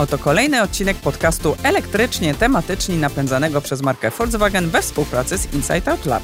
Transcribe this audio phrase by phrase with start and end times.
[0.00, 6.06] Oto kolejny odcinek podcastu elektrycznie tematycznie napędzanego przez markę Volkswagen we współpracy z Insight Out
[6.06, 6.22] Lab.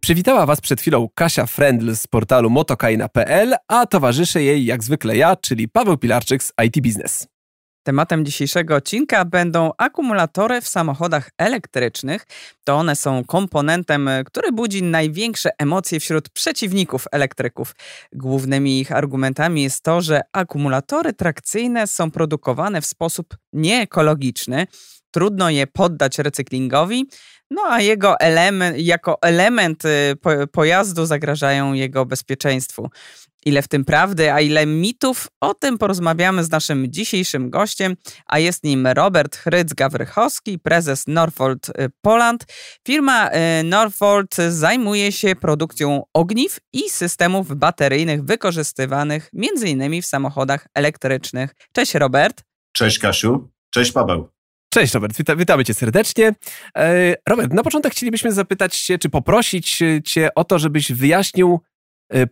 [0.00, 5.36] Przywitała Was przed chwilą Kasia Frendl z portalu motokaina.pl, a towarzyszy jej jak zwykle ja,
[5.36, 7.37] czyli Paweł Pilarczyk z IT Business.
[7.82, 12.26] Tematem dzisiejszego odcinka będą akumulatory w samochodach elektrycznych.
[12.64, 17.74] To one są komponentem, który budzi największe emocje wśród przeciwników elektryków.
[18.12, 24.66] Głównymi ich argumentami jest to, że akumulatory trakcyjne są produkowane w sposób nieekologiczny.
[25.10, 27.06] Trudno je poddać recyklingowi,
[27.50, 30.16] no a jego element, jako element y,
[30.52, 32.90] pojazdu zagrażają jego bezpieczeństwu.
[33.44, 38.38] Ile w tym prawdy, a ile mitów, o tym porozmawiamy z naszym dzisiejszym gościem, a
[38.38, 42.44] jest nim Robert Hryc-Gawrychowski, prezes Norfolk y, Poland.
[42.86, 50.02] Firma y, Norfolk zajmuje się produkcją ogniw i systemów bateryjnych wykorzystywanych m.in.
[50.02, 51.54] w samochodach elektrycznych.
[51.72, 52.42] Cześć Robert.
[52.72, 53.50] Cześć Kasiu.
[53.70, 54.28] Cześć Paweł.
[54.70, 56.34] Cześć Robert, Wita, witamy cię serdecznie.
[56.76, 61.60] E, Robert, na początek chcielibyśmy zapytać cię, czy poprosić cię o to, żebyś wyjaśnił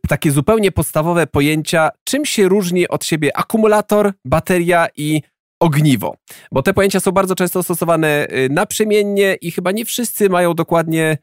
[0.08, 5.22] takie zupełnie podstawowe pojęcia, czym się różni od siebie akumulator, bateria i
[5.60, 6.16] ogniwo.
[6.52, 11.18] Bo te pojęcia są bardzo często stosowane e, naprzemiennie i chyba nie wszyscy mają dokładnie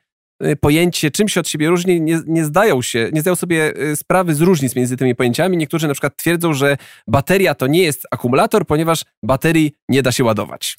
[0.61, 4.41] pojęcie, czym się od siebie różni, nie, nie, zdają się, nie zdają sobie sprawy z
[4.41, 5.57] różnic między tymi pojęciami.
[5.57, 10.23] Niektórzy na przykład twierdzą, że bateria to nie jest akumulator, ponieważ baterii nie da się
[10.23, 10.75] ładować.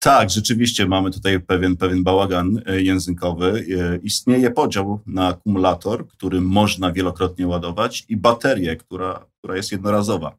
[0.00, 3.66] Tak, rzeczywiście mamy tutaj pewien, pewien bałagan e, językowy.
[3.78, 10.36] E, istnieje podział na akumulator, który można wielokrotnie ładować i baterię, która, która jest jednorazowa.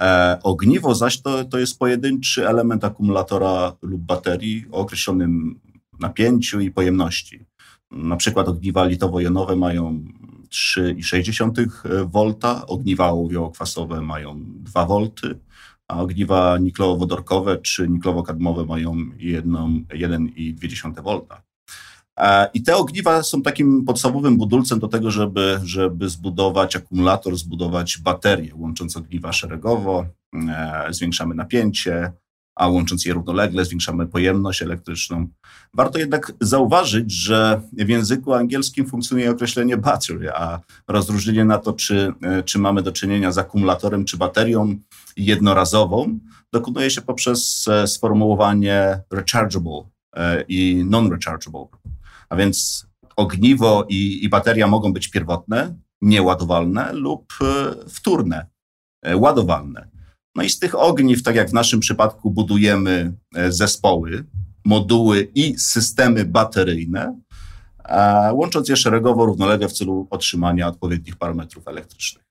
[0.00, 5.60] E, ogniwo zaś to, to jest pojedynczy element akumulatora lub baterii o określonym
[6.00, 7.46] napięciu i pojemności.
[7.90, 10.04] Na przykład ogniwa litowo-jonowe mają
[10.48, 11.68] 3,6
[12.06, 12.34] V,
[12.66, 14.94] ogniwa ołowiowo-kwasowe mają 2 V,
[15.88, 21.36] a ogniwa niklowo-wodorkowe czy niklowo-kadmowe mają 1,2 V.
[22.18, 27.98] E, I te ogniwa są takim podstawowym budulcem do tego, żeby, żeby zbudować akumulator, zbudować
[27.98, 28.54] baterię.
[28.54, 32.12] Łącząc ogniwa szeregowo, e, zwiększamy napięcie,
[32.54, 35.28] a łącząc je równolegle, zwiększamy pojemność elektryczną.
[35.74, 42.12] Warto jednak zauważyć, że w języku angielskim funkcjonuje określenie battery, a rozróżnienie na to, czy,
[42.22, 44.76] e, czy mamy do czynienia z akumulatorem czy baterią
[45.16, 46.18] jednorazową,
[46.52, 49.82] dokonuje się poprzez e, sformułowanie rechargeable
[50.16, 51.66] e, i non-rechargeable.
[52.28, 52.86] A więc
[53.16, 57.32] ogniwo i, i bateria mogą być pierwotne, nieładowalne lub
[57.88, 58.46] wtórne,
[59.14, 59.88] ładowalne.
[60.34, 64.24] No i z tych ogniw, tak jak w naszym przypadku, budujemy e, zespoły,
[64.64, 67.20] moduły i systemy bateryjne,
[68.32, 72.24] łącząc je szeregowo równolegle w celu otrzymania odpowiednich parametrów elektrycznych.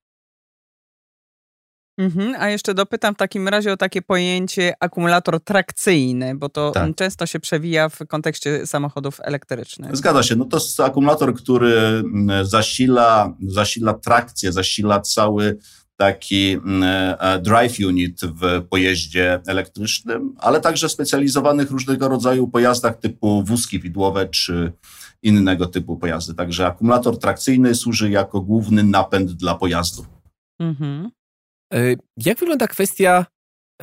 [1.98, 6.96] Mhm, a jeszcze dopytam w takim razie o takie pojęcie akumulator trakcyjny, bo to tak.
[6.96, 9.98] często się przewija w kontekście samochodów elektrycznych.
[9.98, 10.36] Zgadza się.
[10.36, 15.58] No to jest akumulator, który mm, zasila, zasila trakcję, zasila cały
[15.98, 16.84] taki mm,
[17.20, 24.28] e, drive unit w pojeździe elektrycznym, ale także specjalizowanych różnego rodzaju pojazdach typu wózki widłowe
[24.28, 24.72] czy
[25.22, 26.34] innego typu pojazdy.
[26.34, 30.06] Także akumulator trakcyjny służy jako główny napęd dla pojazdu.
[30.60, 31.12] Mhm.
[31.74, 33.26] E, jak wygląda kwestia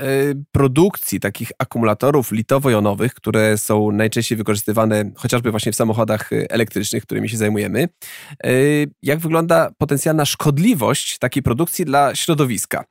[0.00, 0.04] E,
[0.52, 7.28] produkcji takich akumulatorów litowo-jonowych, które są najczęściej wykorzystywane chociażby właśnie w samochodach e, elektrycznych, którymi
[7.28, 7.88] się zajmujemy.
[9.02, 12.84] Jak wygląda potencjalna szkodliwość takiej produkcji dla środowiska?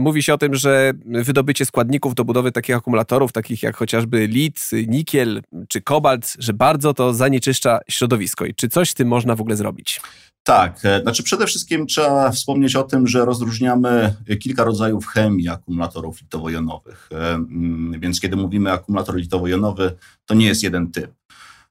[0.00, 4.70] Mówi się o tym, że wydobycie składników do budowy takich akumulatorów, takich jak chociażby lit,
[4.86, 8.44] nikiel czy kobalt, że bardzo to zanieczyszcza środowisko.
[8.44, 10.00] I czy coś z tym można w ogóle zrobić?
[10.44, 16.22] Tak, e, znaczy przede wszystkim trzeba wspomnieć o tym, że rozróżniamy kilka rodzajów chemii akumulatorów
[16.22, 17.08] litowo-jonowych.
[17.12, 19.90] E, mm, więc kiedy mówimy akumulator litowo-jonowy,
[20.26, 21.12] to nie jest jeden typ.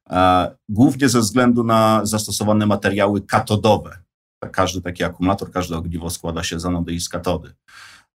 [0.10, 4.01] E, głównie ze względu na zastosowane materiały katodowe.
[4.52, 7.54] Każdy taki akumulator, każde ogniwo składa się z anody i z katody.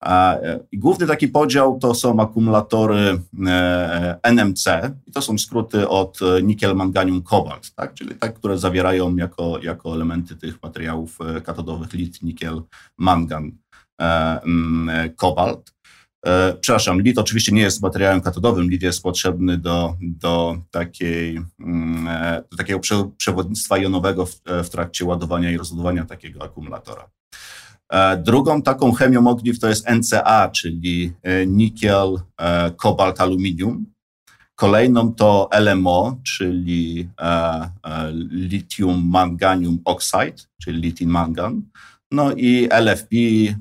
[0.05, 4.67] E, główny taki podział to są akumulatory e, NMC
[5.06, 7.94] i to są skróty od nikiel, manganium, kobalt, tak?
[7.94, 12.62] czyli tak, które zawierają jako, jako elementy tych materiałów e, katodowych lit, nikiel,
[12.99, 13.52] mangan,
[15.17, 15.75] kobalt.
[16.61, 22.08] Przepraszam, lit oczywiście nie jest materiałem katodowym, lit jest potrzebny do, do, takiej, mm,
[22.50, 22.81] do takiego
[23.17, 27.08] przewodnictwa jonowego w, w trakcie ładowania i rozładowania takiego akumulatora.
[27.93, 33.87] E, drugą taką chemią ogniw to jest NCA, czyli e, nikiel, e, kobalt, aluminium.
[34.55, 41.62] Kolejną to LMO, czyli e, e, lithium manganium oxide, czyli lithium mangan.
[42.16, 43.16] No i LFP,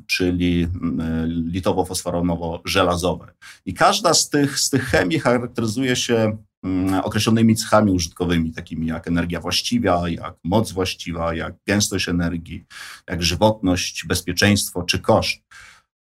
[0.07, 3.27] czyli mm, litowo-fosforonowo-żelazowe.
[3.65, 9.07] I każda z tych, z tych chemii charakteryzuje się mm, określonymi cechami użytkowymi, takimi jak
[9.07, 12.65] energia właściwa, jak moc właściwa, jak gęstość energii,
[13.09, 15.41] jak żywotność, bezpieczeństwo czy koszt.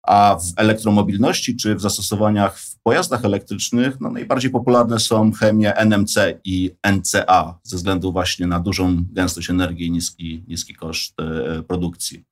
[0.04, 6.40] A w elektromobilności czy w zastosowaniach w pojazdach elektrycznych no najbardziej popularne są chemie NMC
[6.44, 12.24] i NCA ze względu właśnie na dużą gęstość energii i niski, niski koszt e, produkcji.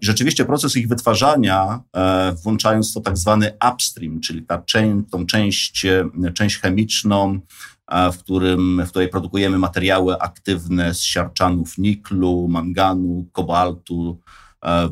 [0.00, 5.84] Rzeczywiście proces ich wytwarzania, e, włączając to tak zwany upstream, czyli ta część, tą część,
[5.84, 7.40] e, część chemiczną,
[8.12, 14.20] w, którym, w której produkujemy materiały aktywne z siarczanów niklu, manganu, kobaltu,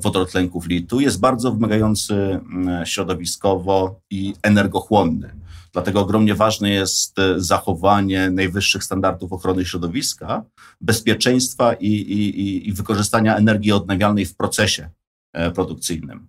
[0.02, 5.34] wodorotlenków litu jest bardzo wymagający mm, środowiskowo i energochłonny.
[5.76, 10.44] Dlatego ogromnie ważne jest e, zachowanie najwyższych standardów ochrony środowiska,
[10.80, 14.90] bezpieczeństwa i, i, i wykorzystania energii odnawialnej w procesie
[15.32, 16.28] e, produkcyjnym.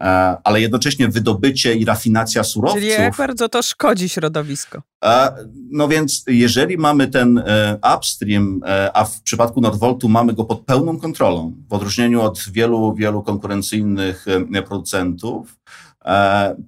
[0.00, 2.80] E, ale jednocześnie wydobycie i rafinacja surowców.
[2.80, 4.82] Czyli jak bardzo to szkodzi środowisko.
[5.04, 5.32] E,
[5.70, 8.60] no więc jeżeli mamy ten e, upstream,
[8.92, 14.26] a w przypadku Nordvoltu mamy go pod pełną kontrolą, w odróżnieniu od wielu, wielu konkurencyjnych
[14.66, 15.58] producentów,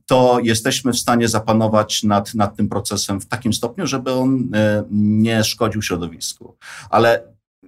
[0.06, 4.50] to jesteśmy w stanie zapanować nad, nad tym procesem w takim stopniu, żeby on
[4.91, 6.56] nie szkodził środowisku.
[6.91, 7.23] Ale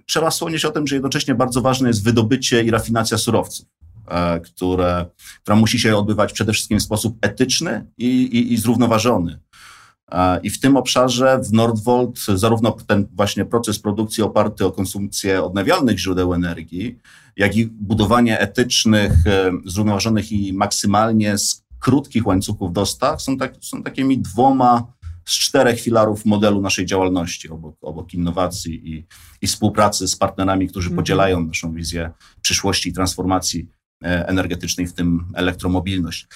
[0.06, 3.66] trzeba wspomnieć o tym, że jednocześnie bardzo ważne jest wydobycie i rafinacja surowców.
[4.08, 5.06] E, które,
[5.42, 9.40] która musi się odbywać przede wszystkim w sposób etyczny i, i, i zrównoważony.
[10.12, 15.42] E, I w tym obszarze w Nordvolt zarówno ten właśnie proces produkcji oparty o konsumpcję
[15.42, 16.98] odnawialnych źródeł energii,
[17.36, 23.82] jak i budowanie etycznych, e, zrównoważonych i maksymalnie z krótkich łańcuchów dostaw są, tak, są
[23.82, 24.92] takimi dwoma
[25.24, 29.06] z czterech filarów modelu naszej działalności, obok, obok innowacji i,
[29.42, 30.96] i współpracy z partnerami, którzy mhm.
[30.96, 32.10] podzielają naszą wizję
[32.42, 33.68] przyszłości i transformacji
[34.02, 36.26] energetycznej, w tym elektromobilność.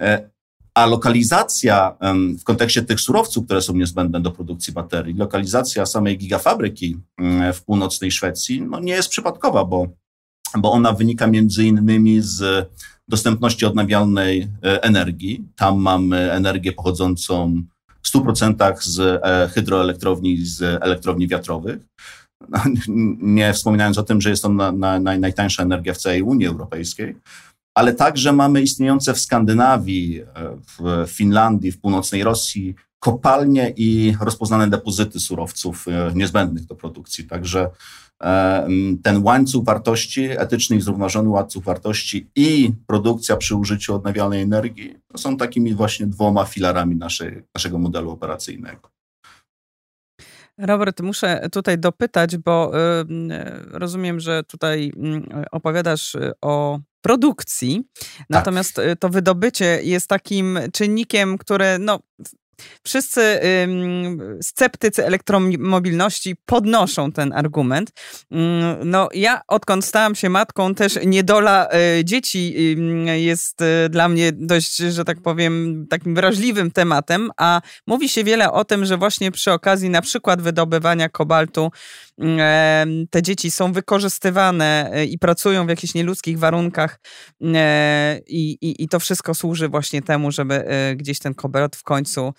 [0.00, 0.30] E,
[0.74, 1.96] a lokalizacja
[2.40, 6.96] w kontekście tych surowców, które są niezbędne do produkcji baterii, lokalizacja samej gigafabryki
[7.52, 9.88] w północnej Szwecji no nie jest przypadkowa, bo,
[10.58, 12.70] bo ona wynika między innymi z
[13.08, 15.44] dostępności odnawialnej e, energii.
[15.56, 17.62] Tam mamy energię pochodzącą
[18.02, 19.22] w 100% z
[19.52, 21.78] hydroelektrowni, z elektrowni wiatrowych.
[23.36, 27.16] nie wspominając o tym, że jest to na, na, najtańsza energia w całej Unii Europejskiej,
[27.74, 30.26] ale także mamy istniejące w Skandynawii, e,
[30.78, 37.24] w Finlandii, w północnej Rosji kopalnie i rozpoznane depozyty surowców e, niezbędnych do produkcji.
[37.24, 37.70] Także
[38.22, 38.68] e,
[39.02, 45.36] ten łańcuch wartości, etyczny i zrównoważony łańcuch wartości i produkcja przy użyciu odnawialnej energii są
[45.36, 48.92] takimi właśnie dwoma filarami naszej, naszego modelu operacyjnego.
[50.62, 53.04] Robert, muszę tutaj dopytać, bo y,
[53.70, 54.92] rozumiem, że tutaj
[55.42, 58.26] y, opowiadasz y, o produkcji, tak.
[58.30, 62.00] natomiast to wydobycie jest takim czynnikiem, które no,
[62.84, 63.40] Wszyscy
[64.42, 67.90] sceptycy elektromobilności podnoszą ten argument.
[68.32, 71.68] Ym, no, ja odkąd stałam się matką, też niedola
[71.98, 72.54] y, dzieci
[73.08, 78.24] y, jest y, dla mnie dość, że tak powiem, takim wrażliwym tematem, a mówi się
[78.24, 81.70] wiele o tym, że właśnie przy okazji na przykład wydobywania kobaltu
[83.10, 87.00] te dzieci są wykorzystywane e, i pracują w jakichś nieludzkich warunkach
[87.54, 90.64] e, i, i, i to wszystko służy właśnie temu, żeby
[90.96, 92.34] gdzieś ten kobalt w końcu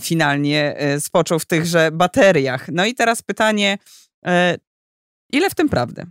[0.00, 2.66] finalnie spoczął w tychże bateriach.
[2.72, 3.78] No i teraz pytanie,
[5.32, 6.06] ile w tym prawdy?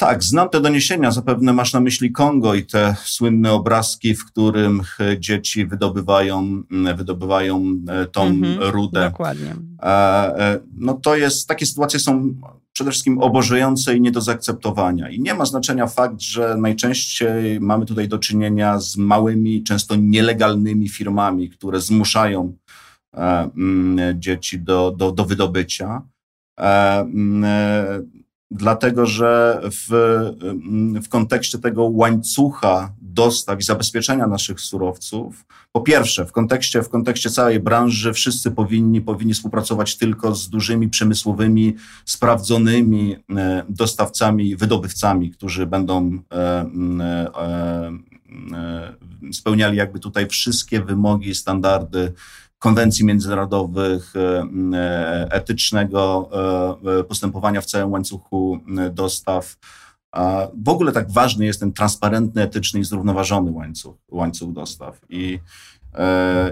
[0.00, 1.10] Tak, znam te doniesienia.
[1.10, 4.82] Zapewne masz na myśli Kongo i te słynne obrazki, w którym
[5.18, 6.62] dzieci wydobywają,
[6.96, 9.10] wydobywają e, tą mhm, rudę.
[9.10, 9.54] Dokładnie.
[9.82, 12.34] E, e, no to jest, takie sytuacje są
[12.80, 15.10] przede wszystkim obożujące i nie do zaakceptowania.
[15.10, 20.88] I nie ma znaczenia fakt, że najczęściej mamy tutaj do czynienia z małymi, często nielegalnymi
[20.88, 22.56] firmami, które zmuszają
[24.14, 26.02] dzieci do, do, do wydobycia
[28.50, 29.88] dlatego że w,
[31.04, 37.30] w kontekście tego łańcucha dostaw i zabezpieczenia naszych surowców, po pierwsze, w kontekście, w kontekście
[37.30, 45.66] całej branży wszyscy powinni, powinni współpracować tylko z dużymi przemysłowymi, sprawdzonymi e, dostawcami, wydobywcami, którzy
[45.66, 46.66] będą e,
[47.36, 48.00] e,
[49.32, 52.12] spełniali jakby tutaj wszystkie wymogi, standardy
[52.60, 54.42] konwencji międzynarodowych, e,
[54.74, 56.30] e, etycznego
[57.00, 58.60] e, postępowania w całym łańcuchu
[58.92, 59.56] dostaw.
[60.64, 65.00] W ogóle tak ważny jest ten transparentny, etyczny i zrównoważony łańcuch, łańcuch dostaw.
[65.08, 65.38] I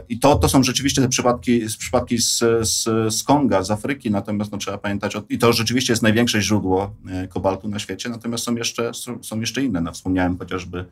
[0.08, 2.84] I to, to są rzeczywiście te przypadki, przypadki z, z,
[3.14, 6.96] z Konga, z Afryki, natomiast no, trzeba pamiętać, o, i to rzeczywiście jest największe źródło
[7.28, 8.90] kobaltu na świecie, natomiast są jeszcze,
[9.22, 9.80] są, jeszcze inne.
[9.80, 10.84] No, wspomniałem chociażby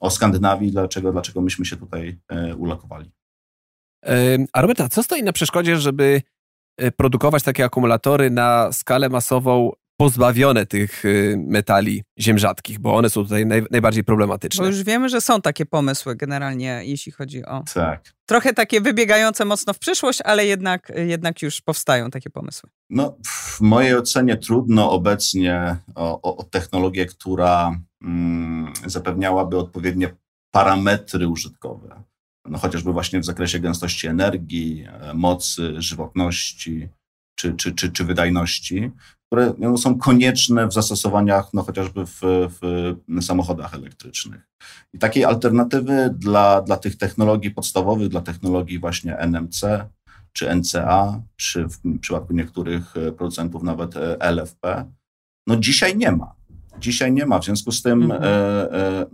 [0.00, 2.18] o Skandynawii, dlaczego, dlaczego myśmy się tutaj
[2.56, 3.10] ulokowali.
[4.52, 6.22] A Roberta, co stoi na przeszkodzie, żeby
[6.96, 13.22] produkować takie akumulatory na skalę masową pozbawione tych y, metali ziem rzadkich, bo one są
[13.22, 14.64] tutaj naj, najbardziej problematyczne.
[14.64, 17.64] Bo już wiemy, że są takie pomysły generalnie, jeśli chodzi o...
[17.74, 18.14] Tak.
[18.26, 22.70] Trochę takie wybiegające mocno w przyszłość, ale jednak, jednak już powstają takie pomysły.
[22.90, 30.16] No, w mojej ocenie trudno obecnie o, o, o technologię, która mm, zapewniałaby odpowiednie
[30.50, 32.02] parametry użytkowe.
[32.48, 36.88] No, chociażby właśnie w zakresie gęstości energii, e, mocy, żywotności
[37.40, 38.90] czy, czy, czy, czy wydajności,
[39.26, 44.48] które no, są konieczne w zastosowaniach no, chociażby w, w samochodach elektrycznych.
[44.92, 49.88] I takiej alternatywy dla, dla tych technologii podstawowych, dla technologii właśnie NMC,
[50.32, 54.92] czy NCA, czy w przypadku niektórych e, producentów nawet e, LFP,
[55.46, 56.39] no dzisiaj nie ma.
[56.78, 58.22] Dzisiaj nie ma, w związku z tym mhm.
[58.24, 59.06] e,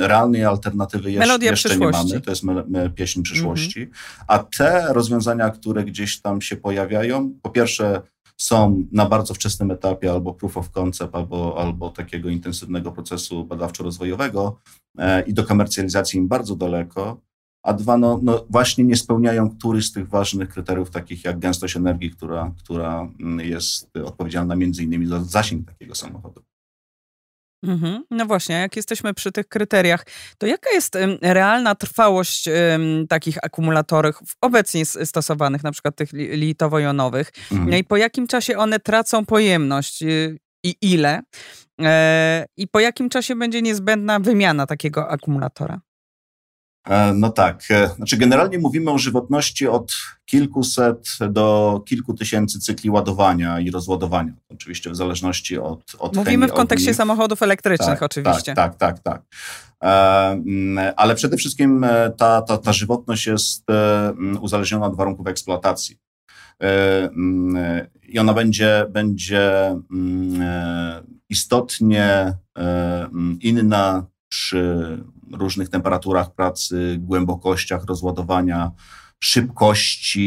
[0.00, 2.20] e, realnej alternatywy jeszcze, jeszcze nie mamy.
[2.20, 3.80] To jest me, me, pieśń przyszłości.
[3.80, 3.98] Mhm.
[4.26, 8.02] A te rozwiązania, które gdzieś tam się pojawiają, po pierwsze
[8.36, 14.56] są na bardzo wczesnym etapie albo proof of concept, albo, albo takiego intensywnego procesu badawczo-rozwojowego
[14.98, 17.20] e, i do komercjalizacji im bardzo daleko,
[17.62, 21.76] a dwa, no, no właśnie nie spełniają któryś z tych ważnych kryteriów, takich jak gęstość
[21.76, 26.42] energii, która, która mm, jest odpowiedzialna między innymi za zasięg takiego samochodu.
[27.62, 28.04] Mhm.
[28.10, 30.06] No właśnie, jak jesteśmy przy tych kryteriach,
[30.38, 32.48] to jaka jest realna trwałość
[33.08, 37.70] takich akumulatorów obecnie stosowanych, na przykład tych litowo-jonowych, mhm.
[37.70, 41.22] no i po jakim czasie one tracą pojemność y, i ile?
[41.80, 45.80] E, I po jakim czasie będzie niezbędna wymiana takiego akumulatora?
[46.88, 47.62] E, no tak.
[47.70, 49.92] E, znaczy, generalnie mówimy o żywotności od
[50.24, 54.32] kilkuset do kilku tysięcy cykli ładowania i rozładowania.
[54.48, 55.82] Oczywiście w zależności od.
[55.98, 58.54] od Mówimy w kontekście samochodów elektrycznych, tak, oczywiście.
[58.54, 59.22] Tak, tak, tak.
[59.22, 59.22] tak.
[60.96, 63.64] Ale przede wszystkim ta, ta, ta żywotność jest
[64.40, 65.98] uzależniona od warunków eksploatacji.
[68.08, 69.74] I ona będzie, będzie
[71.28, 72.34] istotnie
[73.40, 74.98] inna przy
[75.32, 78.70] różnych temperaturach pracy, głębokościach rozładowania,
[79.20, 80.20] szybkości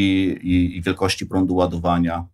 [0.44, 2.26] i, i wielkości prądu ładowania.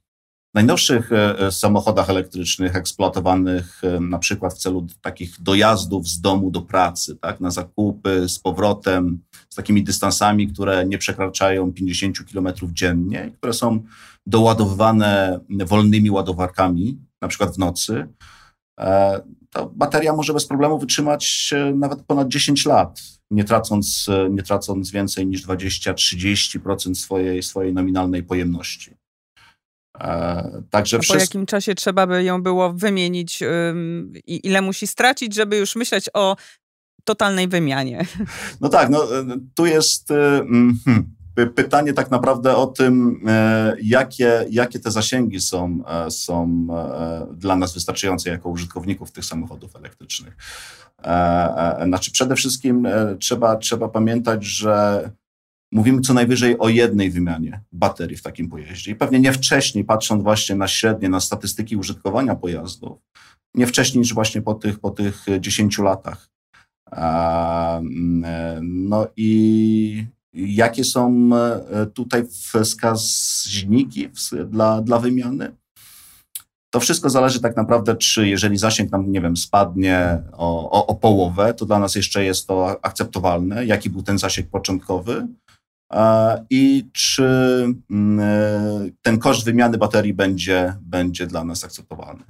[0.52, 6.22] W najnowszych e, e, samochodach elektrycznych eksploatowanych e, na przykład w celu takich dojazdów z
[6.22, 9.20] domu do pracy, tak, na zakupy, z powrotem,
[9.50, 13.84] z takimi dystansami, które nie przekraczają 50 km dziennie, które są
[14.26, 18.08] doładowywane wolnymi ładowarkami, na przykład w nocy,
[19.50, 25.28] to bateria może bez problemu wytrzymać nawet ponad 10 lat, nie tracąc, nie tracąc więcej
[25.28, 28.98] niż 20-30% swojej, swojej nominalnej pojemności.
[30.00, 33.44] E, także po jakim czasie trzeba by ją było wymienić
[34.26, 36.36] i ile musi stracić, żeby już myśleć o
[37.04, 38.06] totalnej wymianie?
[38.62, 39.08] No tak, no,
[39.56, 40.08] tu jest.
[40.08, 47.28] Hmm pytanie tak naprawdę o tym, e, jakie, jakie te zasięgi są, e, są e,
[47.34, 50.38] dla nas wystarczające jako użytkowników tych samochodów elektrycznych.
[51.86, 52.88] Znaczy przede wszystkim
[53.20, 55.10] trzeba, trzeba pamiętać, że
[55.72, 58.92] mówimy co najwyżej o jednej wymianie baterii w takim pojeździe.
[58.92, 63.00] I pewnie nie wcześniej, patrząc właśnie na średnie, na statystyki użytkowania pojazdów,
[63.56, 66.30] nie wcześniej niż właśnie po tych, po tych 10 latach.
[68.62, 74.10] No i Jakie są e, tutaj wskaźniki
[74.46, 75.56] dla, dla wymiany?
[76.74, 80.96] To wszystko zależy tak naprawdę, czy jeżeli zasięg nam, nie wiem, spadnie o, o, o,
[80.96, 83.66] połowę, to dla nas jeszcze jest to akceptowalne.
[83.66, 85.28] Jaki był ten zasięg początkowy?
[86.50, 87.24] I czy
[87.92, 92.24] mm, e, ten koszt wymiany baterii będzie, będzie dla nas akceptowalny?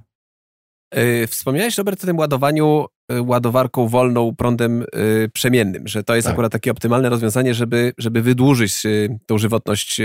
[0.92, 4.86] E, wspomniałeś, Robert, o tym ładowaniu e, ładowarką wolną prądem e,
[5.34, 6.34] przemiennym, że to jest tak.
[6.34, 8.84] akurat takie optymalne rozwiązanie, żeby, żeby wydłużyć
[9.26, 10.02] tą żywotność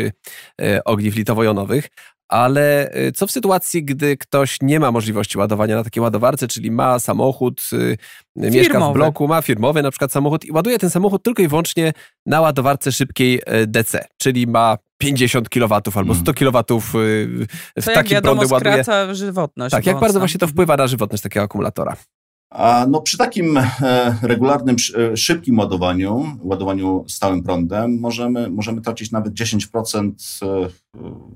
[0.84, 1.82] ogniw litowo-jonowych.
[2.28, 6.98] Ale co w sytuacji, gdy ktoś nie ma możliwości ładowania na takiej ładowarce, czyli ma
[6.98, 8.50] samochód, firmowy.
[8.50, 11.92] mieszka w bloku, ma firmowy na przykład samochód i ładuje ten samochód tylko i wyłącznie
[12.26, 16.59] na ładowarce szybkiej DC, czyli ma 50 kW albo 100 kW
[16.94, 18.49] y, w to takim ładuje.
[18.49, 19.73] skraca żywotność.
[19.73, 21.97] Tak, jak bardzo właśnie to wpływa na żywotność takiego akumulatora?
[22.52, 24.76] A no przy takim e, regularnym,
[25.12, 30.68] e, szybkim ładowaniu, ładowaniu stałym prądem, możemy, możemy tracić nawet 10% e,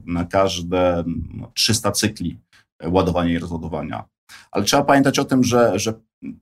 [0.07, 1.05] na każde
[1.35, 2.41] no, 300 cykli
[2.85, 4.05] ładowania i rozładowania.
[4.51, 5.95] Ale trzeba pamiętać o tym, że, że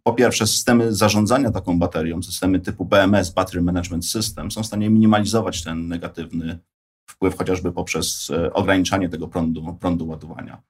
[0.02, 4.90] po pierwsze systemy zarządzania taką baterią, systemy typu BMS, Battery Management System, są w stanie
[4.90, 6.58] minimalizować ten negatywny
[7.06, 10.62] wpływ chociażby poprzez e, ograniczanie tego prądu, prądu ładowania.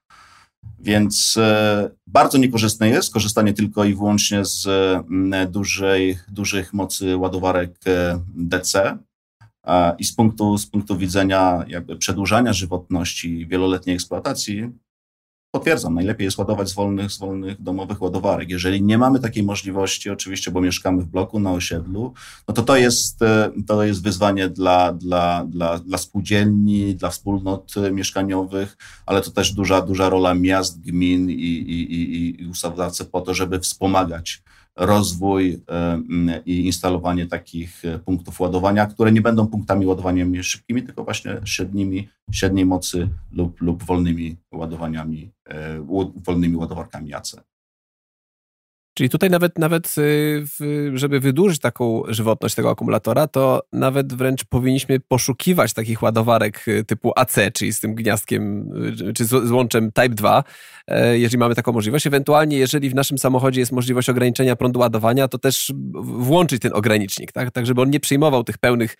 [0.80, 4.68] Więc e, bardzo niekorzystne jest korzystanie tylko i wyłącznie z
[5.50, 8.98] dużej, dużych mocy ładowarek e, DC.
[9.98, 14.72] I z punktu, z punktu widzenia jakby przedłużania żywotności wieloletniej eksploatacji,
[15.54, 18.50] Potwierdzam, najlepiej jest ładować z wolnych, z wolnych domowych ładowarek.
[18.50, 22.14] Jeżeli nie mamy takiej możliwości, oczywiście, bo mieszkamy w bloku na osiedlu,
[22.48, 27.74] no to to jest, e, to jest wyzwanie dla, dla, dla, dla spółdzielni, dla wspólnot
[27.92, 33.20] mieszkaniowych, ale to też duża, duża rola miast, gmin i, i, i, i ustawodawcy po
[33.20, 34.42] to, żeby wspomagać
[34.76, 35.62] rozwój
[36.46, 42.08] i instalowanie takich e, punktów ładowania, które nie będą punktami ładowania szybkimi, tylko właśnie średnimi,
[42.32, 45.86] średniej mocy lub, lub wolnymi ładowaniami, e,
[46.24, 47.36] wolnymi ładowarkami AC.
[48.94, 50.44] Czyli tutaj nawet, nawet y,
[50.94, 57.12] żeby wydłużyć taką żywotność tego akumulatora, to nawet wręcz powinniśmy poszukiwać takich ładowarek y, typu
[57.16, 58.72] AC, czyli z tym gniazdkiem,
[59.08, 60.44] y, czy z łączem Type 2,
[60.86, 62.06] e, jeżeli mamy taką możliwość.
[62.06, 65.72] Ewentualnie, jeżeli w naszym samochodzie jest możliwość ograniczenia prądu ładowania, to też
[66.02, 68.96] włączyć ten ogranicznik, tak, tak żeby on nie przyjmował tych pełnych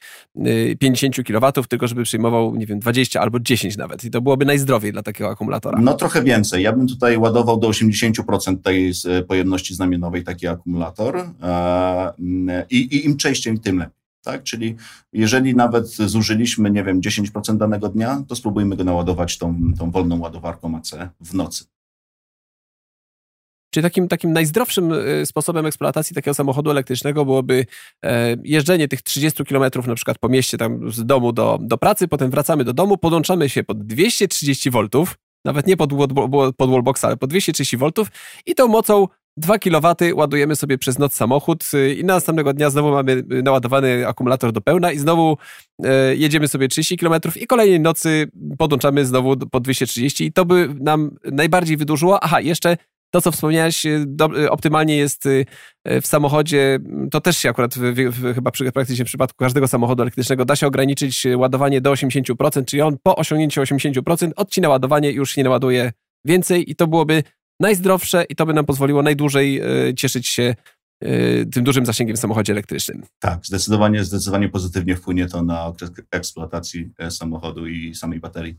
[0.78, 4.04] 50 kW, tylko żeby przyjmował, nie wiem, 20 albo 10 nawet.
[4.04, 5.78] I to byłoby najzdrowiej dla takiego akumulatora.
[5.82, 6.62] No trochę więcej.
[6.62, 8.92] Ja bym tutaj ładował do 80% tej
[9.28, 12.12] pojemności znamionowej taki akumulator e,
[12.70, 14.04] i, i im częściej, tym lepiej.
[14.24, 14.42] Tak?
[14.42, 14.76] Czyli
[15.12, 20.20] jeżeli nawet zużyliśmy, nie wiem, 10% danego dnia, to spróbujmy go naładować tą, tą wolną
[20.20, 21.64] ładowarką AC w nocy.
[23.74, 27.66] Czyli takim, takim najzdrowszym e, sposobem eksploatacji takiego samochodu elektrycznego byłoby
[28.04, 32.08] e, jeżdżenie tych 30 km na przykład po mieście tam z domu do, do pracy,
[32.08, 34.88] potem wracamy do domu, podłączamy się pod 230 V,
[35.44, 35.90] nawet nie pod,
[36.56, 37.90] pod wallboxa, ale pod 230 V
[38.46, 42.90] i tą mocą 2 kW ładujemy sobie przez noc samochód y, i następnego dnia znowu
[42.90, 45.38] mamy y, naładowany akumulator do pełna i znowu
[45.84, 50.68] e, jedziemy sobie 30 km i kolejnej nocy podłączamy znowu po 230 i to by
[50.80, 52.22] nam najbardziej wydłużyło.
[52.22, 52.76] Aha, jeszcze
[53.10, 53.86] to, co wspomniałeś,
[54.50, 55.24] optymalnie jest
[55.84, 56.78] w samochodzie,
[57.10, 60.56] to też się akurat w, w, chyba przy, praktycznie w przypadku każdego samochodu elektrycznego da
[60.56, 65.44] się ograniczyć ładowanie do 80%, czyli on po osiągnięciu 80% odcina ładowanie i już nie
[65.44, 65.92] naładuje
[66.24, 67.22] więcej i to byłoby
[67.64, 70.54] najzdrowsze i to by nam pozwoliło najdłużej e, cieszyć się
[71.00, 73.02] e, tym dużym zasięgiem w samochodzie elektrycznym.
[73.18, 78.56] Tak, zdecydowanie, zdecydowanie pozytywnie wpłynie to na okres eksploatacji e, samochodu i samej baterii.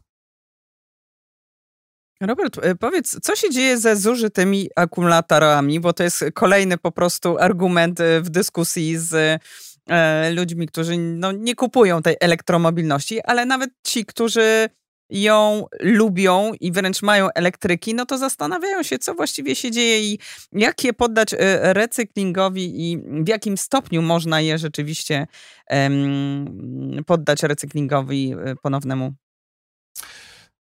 [2.21, 7.99] Robert, powiedz, co się dzieje ze zużytymi akumulatorami, bo to jest kolejny po prostu argument
[8.21, 9.41] w dyskusji z
[10.31, 14.69] ludźmi, którzy no, nie kupują tej elektromobilności, ale nawet ci, którzy
[15.09, 20.19] ją lubią i wręcz mają elektryki, no to zastanawiają się, co właściwie się dzieje i
[20.51, 25.27] jak je poddać e, recyklingowi i w jakim stopniu można je rzeczywiście
[25.69, 29.13] um, poddać recyklingowi e, ponownemu.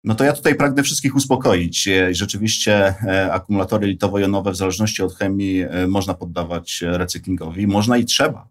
[0.04, 1.88] No to ja tutaj pragnę wszystkich uspokoić.
[1.88, 2.94] E, rzeczywiście
[3.32, 8.48] akumulatory litowo-jonowe w zależności od chemii można poddawać recyklingowi, można i trzeba.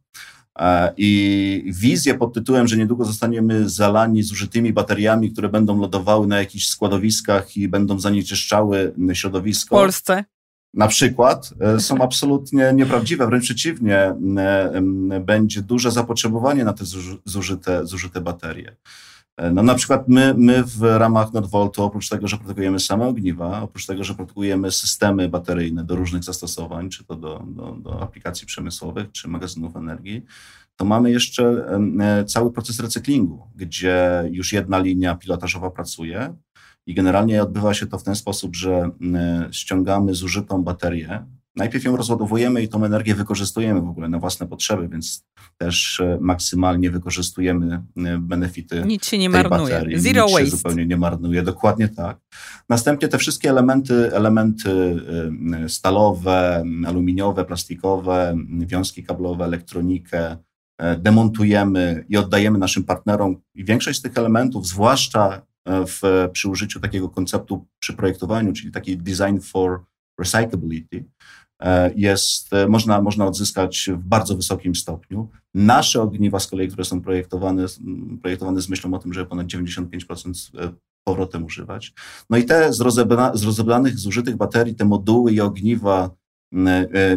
[0.60, 6.40] E, I wizję pod tytułem, że niedługo zostaniemy zalani zużytymi bateriami, które będą lodowały na
[6.40, 9.76] jakichś składowiskach i będą zanieczyszczały środowisko.
[9.76, 10.26] W Polsce?
[10.74, 14.16] Na przykład e, są absolutnie nieprawdziwe, wręcz przeciwnie,
[15.22, 16.86] będzie duże zapotrzebowanie na te
[17.26, 18.76] zużyte, zużyte baterie.
[19.42, 23.62] E, no na przykład my, my w ramach Nordvoltu, oprócz tego, że produkujemy same ogniwa,
[23.62, 28.48] oprócz tego, że produkujemy systemy bateryjne do różnych zastosowań, czy to do, do, do aplikacji
[28.48, 30.26] przemysłowych, czy magazynów energii,
[30.76, 31.66] to mamy jeszcze
[32.00, 36.36] e, cały proces recyklingu, gdzie już jedna linia pilotażowa pracuje
[36.86, 38.90] i generalnie odbywa się to w ten sposób, że
[39.52, 44.88] ściągamy zużytą baterię, najpierw ją rozładowujemy i tą energię wykorzystujemy w ogóle na własne potrzeby,
[44.88, 45.26] więc
[45.58, 49.74] też e, maksymalnie wykorzystujemy e, benefity Nic się nie marnuje.
[49.74, 50.00] Baterii.
[50.00, 50.46] Zero Nic waste.
[50.46, 52.18] się zupełnie nie marnuje, dokładnie tak.
[52.70, 55.02] Następnie te wszystkie elementy, elementy
[55.54, 60.38] e, stalowe, aluminiowe, plastikowe, wiązki kablowe, elektronikę,
[60.98, 63.42] demontujemy i oddajemy naszym partnerom.
[63.56, 68.98] I większość z tych elementów, zwłaszcza w, przy użyciu takiego konceptu przy projektowaniu, czyli taki
[68.98, 69.84] design for
[70.20, 71.06] recyclability,
[71.96, 75.30] jest, e, można, można odzyskać w bardzo wysokim stopniu.
[75.54, 77.66] Nasze ogniwa z kolei, które są projektowane,
[78.22, 81.94] projektowane z myślą o tym, żeby ponad 95% e, powrotem używać.
[82.30, 86.10] No i te z, rozebra, z rozebranych, zużytych baterii, te moduły i ogniwa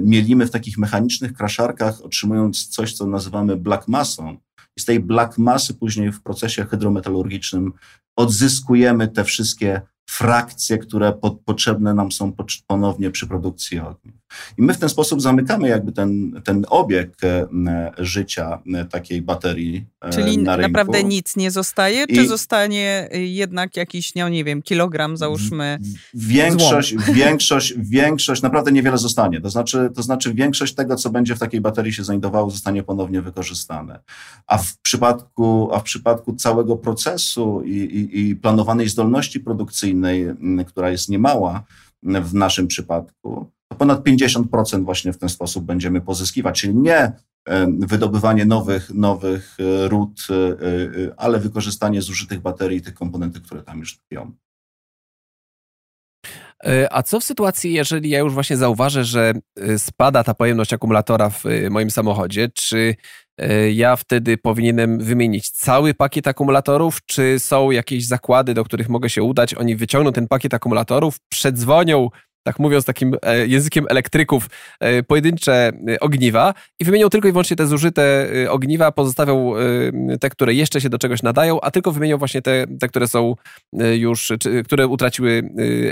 [0.00, 4.36] mielimy w takich mechanicznych kraszarkach, otrzymując coś, co nazywamy black massą.
[4.76, 7.72] I z tej black masy później w procesie hydrometalurgicznym
[8.16, 9.80] odzyskujemy te wszystkie
[10.10, 12.32] frakcje, które po, potrzebne nam są
[12.66, 14.14] ponownie przy produkcji ogniw.
[14.58, 17.46] I my w ten sposób zamykamy jakby ten, ten obieg e,
[17.98, 23.76] życia e, takiej baterii e, Czyli na naprawdę nic nie zostaje, czy I zostanie jednak
[23.76, 25.78] jakiś, no nie wiem, kilogram załóżmy
[26.14, 26.94] Większość,
[27.24, 29.40] większość, większość, naprawdę niewiele zostanie.
[29.40, 33.22] To znaczy, to znaczy większość tego, co będzie w takiej baterii się znajdowało, zostanie ponownie
[33.22, 34.00] wykorzystane.
[34.46, 40.26] A w przypadku, a w przypadku całego procesu i, i, i planowanej zdolności produkcyjnej,
[40.66, 41.64] która jest niemała
[42.02, 47.12] w naszym przypadku, ponad 50% właśnie w ten sposób będziemy pozyskiwać, czyli nie
[47.78, 53.78] wydobywanie nowych, nowych e, ród, e, e, ale wykorzystanie zużytych baterii, tych komponentów, które tam
[53.78, 54.32] już tkwią.
[56.90, 59.32] A co w sytuacji, jeżeli ja już właśnie zauważę, że
[59.78, 62.48] spada ta pojemność akumulatora w moim samochodzie?
[62.48, 62.96] Czy
[63.72, 69.22] ja wtedy powinienem wymienić cały pakiet akumulatorów, czy są jakieś zakłady, do których mogę się
[69.22, 69.54] udać?
[69.54, 72.10] Oni wyciągną ten pakiet akumulatorów, przedzwonią
[72.44, 74.46] tak mówiąc takim e, językiem elektryków,
[74.80, 79.54] e, pojedyncze e, ogniwa i wymienią tylko i wyłącznie te zużyte ogniwa, pozostawią
[80.20, 83.34] te, które jeszcze się do czegoś nadają, a tylko wymienią właśnie te, te które są
[83.94, 85.42] już, czy, które utraciły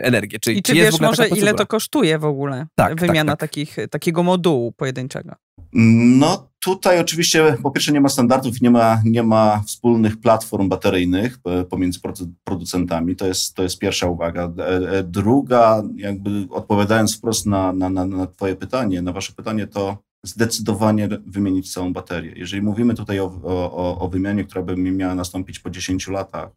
[0.02, 0.38] energię.
[0.38, 2.66] Czy, I czy, czy wiesz może ile to kosztuje w ogóle?
[2.74, 3.50] Tak, tak wymiana tak, tak.
[3.50, 5.34] Takich, takiego modułu pojedynczego?
[5.72, 11.38] No tutaj oczywiście po pierwsze nie ma standardów, nie ma, nie ma wspólnych platform bateryjnych
[11.44, 12.00] e, pomiędzy
[12.44, 13.16] producentami.
[13.16, 14.52] To jest, to jest pierwsza uwaga.
[14.58, 19.98] E, e, druga, jakby odpowiadając wprost na, na, na, twoje pytanie, na wasze pytanie, to
[20.24, 22.32] zdecydowanie wymienić całą baterię.
[22.36, 26.50] Jeżeli mówimy tutaj o, o, o wymianie, która by miała nastąpić po 10 latach,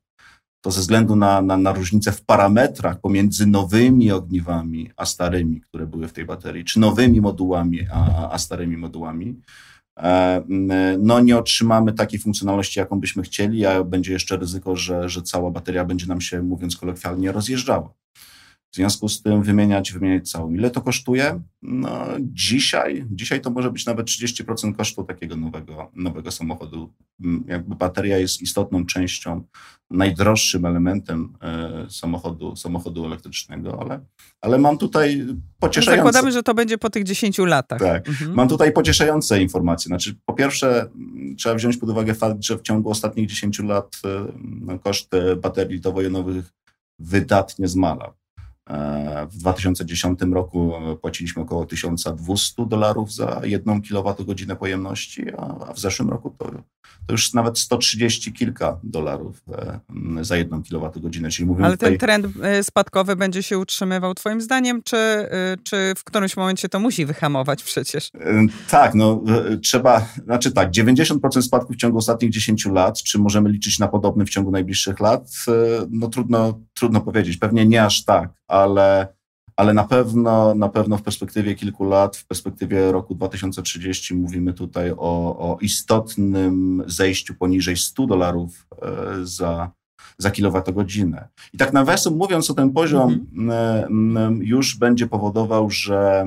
[0.61, 5.87] to ze względu na, na, na różnicę w parametrach pomiędzy nowymi ogniwami a starymi, które
[5.87, 9.41] były w tej baterii, czy nowymi modułami a, a starymi modułami,
[10.99, 15.51] no nie otrzymamy takiej funkcjonalności, jaką byśmy chcieli, a będzie jeszcze ryzyko, że, że cała
[15.51, 17.93] bateria będzie nam się, mówiąc kolokwialnie, rozjeżdżała.
[18.75, 20.53] W związku z tym wymieniać, wymieniać całą.
[20.53, 21.41] Ile to kosztuje?
[21.61, 26.93] No, dzisiaj, dzisiaj to może być nawet 30% kosztu takiego nowego, nowego samochodu.
[27.23, 29.43] Mm, jakby bateria jest istotną częścią,
[29.91, 33.99] najdroższym elementem e, samochodu, samochodu elektrycznego, ale,
[34.41, 35.25] ale mam tutaj
[35.59, 36.03] pocieszające...
[36.03, 37.79] Zakładamy, że to będzie po tych 10 latach.
[37.79, 38.09] Tak.
[38.09, 38.33] Mhm.
[38.33, 39.89] Mam tutaj pocieszające informacje.
[39.89, 40.89] Znaczy, po pierwsze,
[41.37, 45.11] trzeba wziąć pod uwagę fakt, że w ciągu ostatnich 10 lat e, no, koszt
[45.41, 46.43] baterii litowo-jonowych
[46.99, 48.13] wydatnie zmalał.
[48.69, 56.09] E, w 2010 roku płaciliśmy około 1200 dolarów za jedną kilowatogodzinę pojemności, a w zeszłym
[56.09, 56.51] roku to,
[57.07, 59.79] to już nawet 130 kilka dolarów e,
[60.23, 61.29] za jedną kilowatogodzinę.
[61.29, 62.07] Czyli mówimy Ale ten tutaj...
[62.07, 65.29] trend e, spadkowy będzie się utrzymywał twoim zdaniem, czy,
[65.63, 68.11] czy w którymś momencie to musi wyhamować przecież?
[68.69, 69.23] Tak, no
[69.63, 74.25] trzeba, znaczy tak, 90% spadku w ciągu ostatnich 10 lat, czy możemy liczyć na podobny
[74.25, 75.29] w ciągu najbliższych lat?
[75.89, 79.07] No trudno, trudno powiedzieć, pewnie nie aż tak, ale,
[79.55, 84.91] ale na, pewno, na pewno w perspektywie kilku lat, w perspektywie roku 2030 mówimy tutaj
[84.91, 88.85] o, o istotnym zejściu poniżej 100 dolarów e,
[89.23, 89.71] za,
[90.17, 91.27] za kilowatogodzinę.
[91.53, 94.43] I tak nawiasem mówiąc, o ten poziom mhm.
[94.43, 96.25] już będzie powodował, że,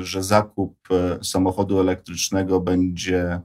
[0.00, 3.40] że zakup e, samochodu elektrycznego będzie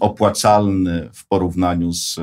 [0.00, 2.14] opłacalny w porównaniu z,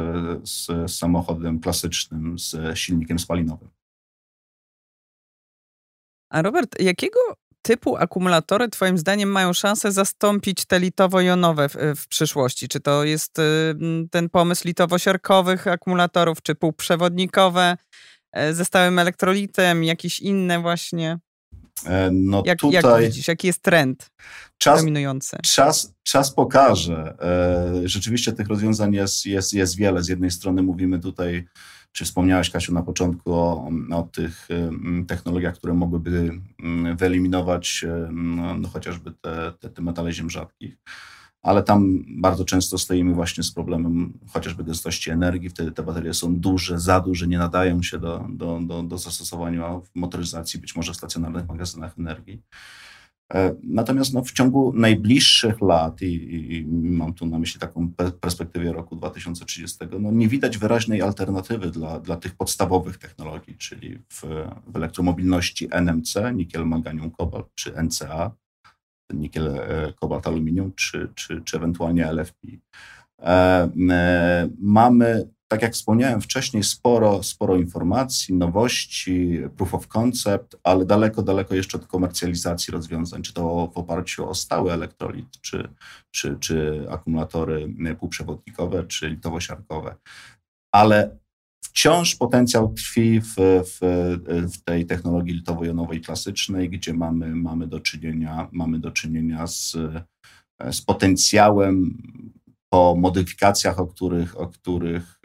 [0.43, 3.69] z samochodem klasycznym, z silnikiem spalinowym.
[6.31, 7.19] A Robert, jakiego
[7.61, 12.67] typu akumulatory Twoim zdaniem mają szansę zastąpić te litowo-jonowe w, w, przyszłości?
[12.67, 13.43] Czy to jest y,
[14.11, 17.77] ten pomysł litowo-siarkowych akumulatorów, czy półprzewodnikowe
[18.31, 21.19] e, ze stałym elektrolitem, jakieś inne właśnie?
[21.85, 24.11] E, no jak, tutaj jak widzisz, jaki jest trend
[24.57, 25.37] czas, dominujący?
[25.43, 27.15] Czas, czas pokaże.
[27.21, 30.03] E, rzeczywiście tych rozwiązań jest, jest, jest wiele.
[30.03, 31.47] Z jednej strony mówimy tutaj
[31.91, 34.47] czy wspomniałaś, Kasiu, na początku o, o tych
[35.07, 36.41] technologiach, które mogłyby
[36.97, 40.77] wyeliminować no, no, chociażby te, te, te metale ziem rzadkich
[41.41, 45.49] ale tam bardzo często stoimy właśnie z problemem chociażby gęstości energii.
[45.49, 49.69] Wtedy te baterie są duże, za duże, nie nadają się do, do, do, do zastosowania
[49.69, 52.41] w motoryzacji, być może w stacjonarnych magazynach energii.
[53.33, 58.73] E, natomiast no, w ciągu najbliższych lat, i, i, mam tu na myśli taką perspektywę
[58.73, 64.21] roku 2030, no, nie widać wyraźnej alternatywy dla, dla tych podstawowych technologii, czyli w,
[64.67, 68.31] w elektromobilności NMC, nikiel, maganium, kobalt, czy NCA,
[69.13, 72.47] nikiel, e, kobalt, aluminium, czy, czy, czy ewentualnie LFP.
[73.19, 80.85] E, e, mamy tak jak wspomniałem wcześniej, sporo, sporo informacji, nowości, proof of concept, ale
[80.85, 85.69] daleko, daleko jeszcze od komercjalizacji rozwiązań, czy to w oparciu o stały elektrolit, czy,
[86.11, 89.95] czy, czy akumulatory półprzewodnikowe, czy litowo-siarkowe.
[90.71, 91.21] Ale
[91.63, 93.79] Wciąż potencjał tkwi w, w,
[94.53, 99.77] w tej technologii litowo-jonowej klasycznej, gdzie mamy, mamy, do, czynienia, mamy do czynienia z,
[100.71, 101.97] z potencjałem
[102.73, 105.19] po modyfikacjach, o których, o których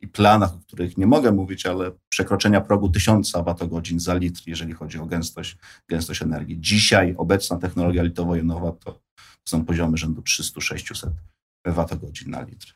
[0.00, 4.72] i planach, o których nie mogę mówić, ale przekroczenia progu 1000 watogodzin za litr, jeżeli
[4.72, 5.56] chodzi o gęstość,
[5.88, 6.60] gęstość energii.
[6.60, 9.00] Dzisiaj obecna technologia litowo-jonowa to
[9.48, 11.10] są poziomy rzędu 300-600
[11.66, 12.74] watogodzin na litr.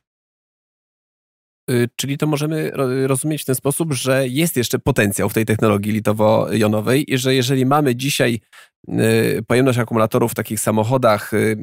[1.70, 2.70] Y, czyli to możemy
[3.06, 7.66] rozumieć w ten sposób, że jest jeszcze potencjał w tej technologii litowo-jonowej i że jeżeli
[7.66, 8.40] mamy dzisiaj
[8.88, 11.56] y, pojemność akumulatorów w takich samochodach, y,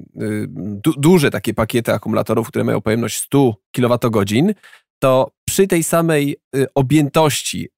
[0.49, 4.53] du duże takie pakiety akumulatorów, które mają pojemność 100 kWh,
[4.99, 6.37] to przy tej samej
[6.75, 7.69] objętości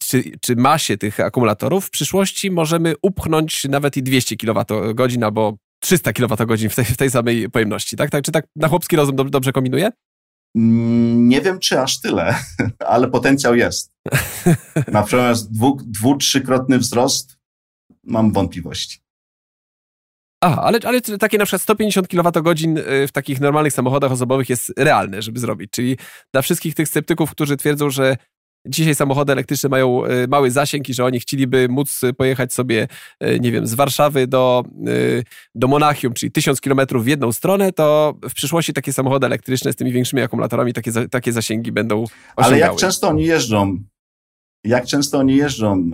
[0.00, 6.12] czy, czy masie tych akumulatorów w przyszłości możemy upchnąć nawet i 200 kWh albo 300
[6.12, 8.10] kWh w tej, w tej samej pojemności, tak?
[8.10, 8.24] tak?
[8.24, 9.90] Czy tak na chłopski rozum dobrze kombinuję?
[10.56, 12.34] Mm, nie wiem, czy aż tyle,
[12.78, 13.92] ale potencjał jest.
[14.92, 17.38] Natomiast dwu, dwu, trzykrotny wzrost
[18.04, 19.06] mam wątpliwości.
[20.40, 22.46] Aha, ale, ale takie na przykład 150 kWh
[22.78, 25.70] y, w takich normalnych samochodach osobowych jest realne, żeby zrobić.
[25.70, 25.96] Czyli
[26.32, 28.16] dla wszystkich tych sceptyków, którzy twierdzą, że
[28.68, 32.88] Dzisiaj samochody elektryczne mają e, mały zasięg i że oni chcieliby móc pojechać sobie,
[33.20, 34.90] e, nie wiem, z Warszawy do, e,
[35.54, 39.76] do Monachium, czyli tysiąc kilometrów w jedną stronę, to w przyszłości takie samochody elektryczne z
[39.76, 42.14] tymi większymi akumulatorami takie, takie zasięgi będą osiągały.
[42.36, 43.78] Ale jak często oni jeżdżą?
[44.64, 45.90] Jak często oni jeżdżą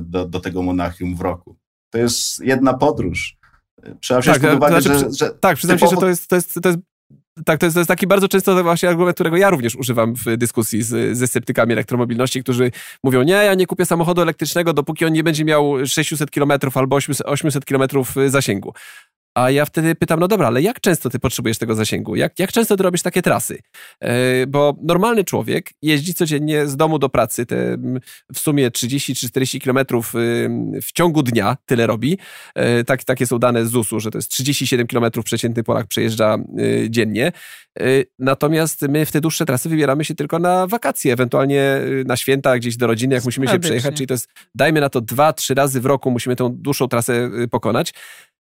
[0.00, 1.56] do, do tego Monachium w roku?
[1.90, 3.36] To jest jedna podróż.
[4.00, 5.30] Trzeba wziąć tak, pod uwagę, znaczy, że, że...
[5.30, 5.90] Tak, przyznam typowo...
[5.90, 6.78] się, że to jest, to jest, to jest
[7.44, 10.36] tak, to jest, to jest taki bardzo często właśnie argument, którego ja również używam w
[10.36, 12.70] dyskusji z, ze sceptykami elektromobilności, którzy
[13.04, 16.98] mówią, nie, ja nie kupię samochodu elektrycznego, dopóki on nie będzie miał 600 km albo
[17.24, 17.82] 800 km
[18.26, 18.74] zasięgu.
[19.36, 22.16] A ja wtedy pytam, no dobra, ale jak często ty potrzebujesz tego zasięgu?
[22.16, 23.58] Jak, jak często ty robisz takie trasy?
[24.00, 27.76] E, bo normalny człowiek jeździ codziennie z domu do pracy, te
[28.34, 30.12] w sumie 30 czy 40 kilometrów
[30.82, 32.18] w ciągu dnia, tyle robi.
[32.54, 36.34] E, tak, takie są dane z ZUS-u, że to jest 37 kilometrów przeciętny Polak przejeżdża
[36.34, 37.32] e, dziennie.
[38.18, 42.76] Natomiast my w te dłuższe trasy wybieramy się tylko na wakacje, ewentualnie na święta, gdzieś
[42.76, 45.80] do rodziny, jak musimy się przejechać, czyli to jest, dajmy na to dwa, trzy razy
[45.80, 47.94] w roku musimy tą dłuższą trasę pokonać.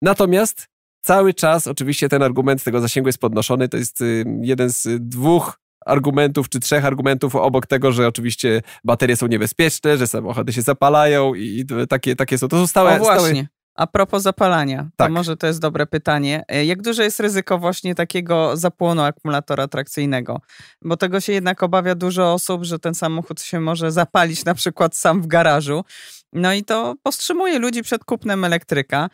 [0.02, 3.68] Natomiast cały czas oczywiście ten argument tego zasięgu jest podnoszony.
[3.68, 9.16] To jest y, jeden z dwóch argumentów, czy trzech argumentów obok tego, że oczywiście baterie
[9.16, 12.48] są niebezpieczne, że samochody się zapalają i takie, takie są.
[12.48, 12.94] To są stałe...
[12.94, 13.28] O właśnie.
[13.28, 13.57] Stałe...
[13.78, 15.08] A propos zapalania, tak.
[15.08, 16.44] to może to jest dobre pytanie.
[16.48, 20.40] E, jak duże jest ryzyko właśnie takiego zapłonu akumulatora trakcyjnego?
[20.82, 24.96] Bo tego się jednak obawia dużo osób, że ten samochód się może zapalić na przykład
[24.96, 25.84] sam w garażu.
[26.32, 29.08] No i to powstrzymuje ludzi przed kupnem elektryka.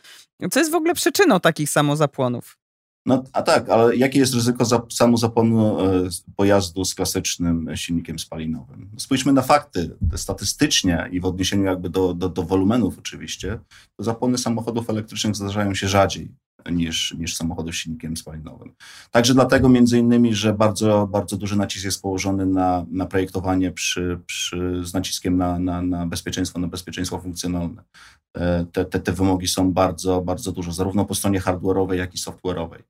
[0.51, 2.57] Co jest w ogóle przyczyną takich samozapłonów?
[3.05, 8.89] No, a tak, ale jakie jest ryzyko za, samozapłonu e, pojazdu z klasycznym silnikiem spalinowym?
[8.97, 9.97] Spójrzmy na fakty.
[10.15, 13.59] Statystycznie i w odniesieniu jakby do, do, do wolumenów oczywiście,
[13.97, 16.31] to zapłony samochodów elektrycznych zdarzają się rzadziej
[16.71, 18.73] niż, niż samochody z silnikiem spalinowym.
[19.11, 24.19] Także dlatego między innymi, że bardzo, bardzo duży nacisk jest położony na, na projektowanie przy,
[24.25, 27.83] przy, z naciskiem na, na, na bezpieczeństwo, na bezpieczeństwo funkcjonalne.
[28.37, 32.17] E, te, te, te wymogi są bardzo, bardzo duże, zarówno po stronie hardware'owej, jak i
[32.17, 32.83] software'owej.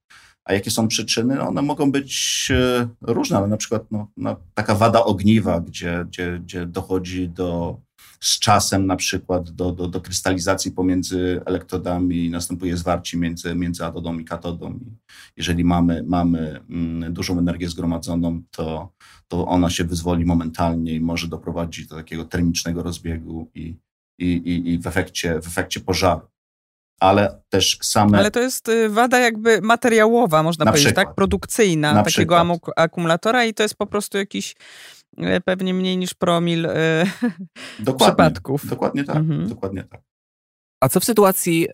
[0.46, 1.36] A jakie są przyczyny?
[1.36, 6.06] No, one mogą być e, różne, ale na przykład no, no, taka wada ogniwa, gdzie,
[6.08, 7.78] gdzie, gdzie dochodzi do
[8.26, 14.20] z czasem na przykład do, do, do krystalizacji pomiędzy elektrodami następuje zwarcie między, między atodą
[14.20, 14.72] i katodą.
[14.72, 14.98] I
[15.38, 18.94] jeżeli mamy, mamy mm, dużą energię zgromadzoną, to,
[19.28, 23.78] to ona się wyzwoli momentalnie i może doprowadzić do takiego termicznego rozbiegu i,
[24.20, 26.28] i, i, i w, efekcie, w efekcie pożaru
[27.00, 28.18] ale też same.
[28.18, 31.08] Ale to jest y, wada jakby materiałowa, można powiedzieć, przykład.
[31.08, 31.16] tak?
[31.16, 32.74] Produkcyjna na takiego przykład.
[32.76, 34.56] akumulatora i to jest po prostu jakiś
[35.46, 37.06] pewnie mniej niż promil e,
[37.80, 38.70] dokładnie, przypadków.
[38.70, 39.50] Dokładnie tak, mhm.
[39.50, 40.02] dokładnie tak.
[40.80, 41.72] A co w sytuacji y,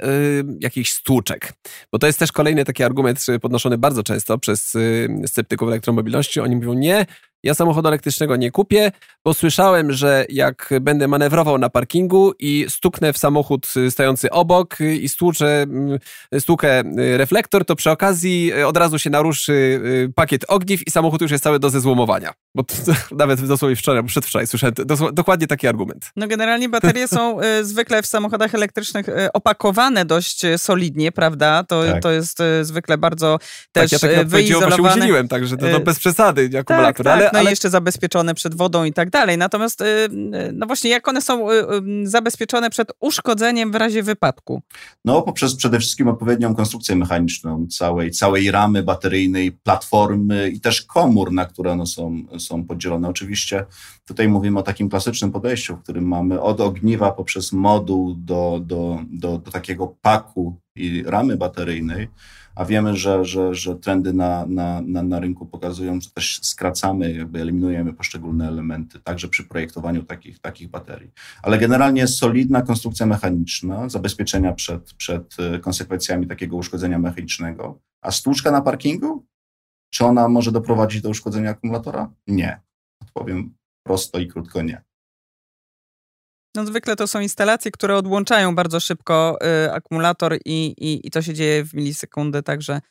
[0.59, 1.53] jakichś stłuczek?
[1.91, 6.39] Bo to jest też kolejny taki argument podnoszony bardzo często przez y, sceptyków elektromobilności.
[6.39, 7.05] Oni mówią, nie,
[7.43, 8.91] ja samochodu elektrycznego nie kupię,
[9.25, 15.09] bo słyszałem, że jak będę manewrował na parkingu i stuknę w samochód stojący obok i
[15.09, 15.99] stłuczę, mm,
[16.39, 20.91] stłukę y, reflektor, to przy okazji y, od razu się naruszy y, pakiet ogniw i
[20.91, 22.33] samochód już jest cały do zezłomowania.
[22.55, 24.73] Bo to, to, nawet dosłownie wczoraj, przedwczoraj słyszałem
[25.13, 26.11] dokładnie taki argument.
[26.15, 31.63] No generalnie baterie są zwykle w samochodach elektrycznych opakowane dość solidnie, prawda?
[31.63, 32.01] To, tak.
[32.01, 33.39] to jest zwykle bardzo
[33.71, 34.75] też tak, ja tak wyizolowane.
[34.75, 37.05] się udzieliłem, także to, to bez przesady akumulator.
[37.05, 37.49] Tak, tak, ale, no ale...
[37.49, 39.37] i jeszcze zabezpieczone przed wodą i tak dalej.
[39.37, 39.83] Natomiast,
[40.53, 41.47] no właśnie, jak one są
[42.03, 44.61] zabezpieczone przed uszkodzeniem w razie wypadku?
[45.05, 51.31] No, poprzez przede wszystkim odpowiednią konstrukcję mechaniczną całej, całej ramy bateryjnej, platformy i też komór,
[51.31, 53.09] na które one są, są podzielone.
[53.09, 53.65] Oczywiście
[54.05, 58.99] tutaj mówimy o takim klasycznym podejściu, w którym mamy od ogniwa poprzez moduł do, do,
[59.09, 62.07] do, do takiego paku i ramy bateryjnej,
[62.55, 67.13] a wiemy, że, że, że trendy na, na, na, na rynku pokazują, że też skracamy,
[67.13, 71.11] jakby eliminujemy poszczególne elementy, także przy projektowaniu takich, takich baterii.
[71.43, 77.79] Ale generalnie solidna konstrukcja mechaniczna, zabezpieczenia przed, przed e, konsekwencjami takiego uszkodzenia mechanicznego.
[78.01, 79.25] A stłuczka na parkingu?
[79.93, 82.11] Czy ona może doprowadzić do uszkodzenia akumulatora?
[82.27, 82.61] Nie.
[83.01, 83.53] Odpowiem
[83.83, 84.81] prosto i krótko nie.
[86.55, 91.21] No zwykle to są instalacje, które odłączają bardzo szybko y, akumulator i, i, i, to
[91.21, 92.81] się dzieje w milisekundy, także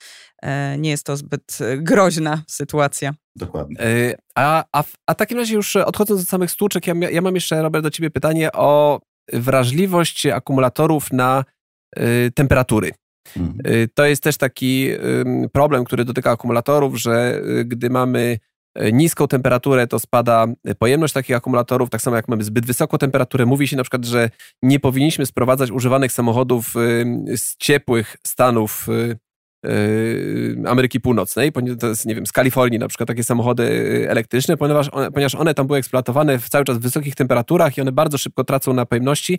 [0.44, 3.14] y, nie jest to zbyt e, groźna sytuacja.
[3.36, 3.80] Dokładnie.
[3.80, 7.20] Y, a, a, w, a w takim razie już odchodząc do samych stłuczek, ja, ja
[7.20, 9.00] mam jeszcze, Robert, do ciebie pytanie o
[9.32, 11.44] wrażliwość akumulatorów na
[12.34, 12.92] temperatury.
[13.36, 13.88] Mhm.
[13.94, 14.88] To jest też taki
[15.52, 18.49] problem, który dotyka akumulatorów, że gdy mamy E,
[18.92, 20.46] niską temperaturę, to spada
[20.78, 23.46] pojemność takich akumulatorów, tak samo jak mamy zbyt wysoką temperaturę.
[23.46, 24.30] Mówi się na przykład, że
[24.62, 26.80] nie powinniśmy sprowadzać używanych samochodów e,
[27.36, 29.30] z ciepłych stanów e,
[30.66, 35.10] Ameryki Północnej, to jest, nie wiem, z Kalifornii na przykład takie samochody elektryczne, ponieważ one,
[35.10, 38.44] ponieważ one tam były eksploatowane w cały czas w wysokich temperaturach i one bardzo szybko
[38.44, 39.38] tracą na pojemności.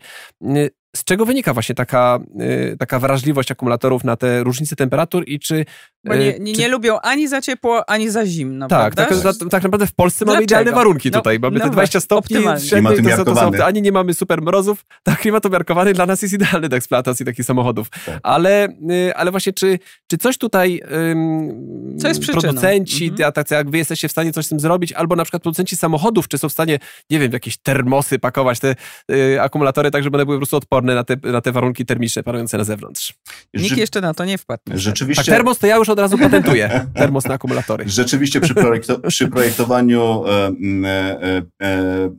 [0.96, 5.66] Z czego wynika właśnie taka, y, taka wrażliwość akumulatorów na te różnice temperatur i czy...
[6.06, 6.62] Bo nie, y, nie, czy...
[6.62, 9.10] nie lubią ani za ciepło, ani za zimno, Tak, tak,
[9.52, 10.36] tak, naprawdę w Polsce Dlaczego?
[10.36, 11.40] mamy idealne warunki no, tutaj.
[11.40, 12.36] Mamy no te 20 stopni,
[12.68, 14.86] średniej, to, to, to, ani nie mamy super mrozów.
[15.04, 17.90] Tak, klimat umiarkowany dla nas jest idealny do eksploatacji takich samochodów.
[17.90, 18.20] Tak.
[18.24, 23.34] Ale, y, ale właśnie, czy, czy coś tutaj um, Co jest producenci, mhm.
[23.34, 26.28] tacy jak wy jesteście w stanie coś z tym zrobić, albo na przykład producenci samochodów,
[26.28, 28.76] czy są w stanie, nie wiem, w jakieś termosy pakować te
[29.12, 31.86] y, akumulatory tak, żeby one były po prostu odporne odporne na te, na te warunki
[31.86, 33.14] termiczne panujące na zewnątrz.
[33.54, 34.64] Nikt jeszcze na to nie wpadł.
[34.74, 35.24] Rzeczywiście.
[35.24, 36.88] Tak, termos to ja już od razu patentuję.
[36.96, 37.90] Termos na akumulatory.
[37.90, 40.52] Rzeczywiście przy, projekto, przy projektowaniu e,
[40.86, 42.10] e, e,